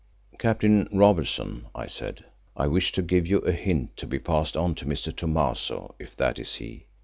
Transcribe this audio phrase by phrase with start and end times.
[0.39, 2.25] "Captain Robertson," I said,
[2.57, 5.15] "I wish to give you a hint to be passed on to Mr.
[5.15, 6.87] Thomaso, if that is he.